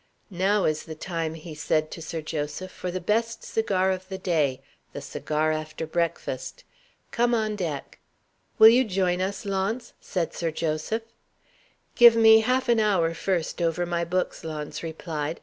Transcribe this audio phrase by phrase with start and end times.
[0.31, 4.17] "Now is the time," he said to Sir Joseph, "for the best cigar of the
[4.17, 6.63] day the cigar after breakfast.
[7.11, 7.99] Come on deck."
[8.59, 11.03] "You will join us, Launce?" said Sir Joseph.
[11.93, 15.39] "Give me half an hour first over my books," Launce replied.